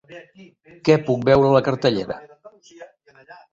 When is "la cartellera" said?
1.57-2.19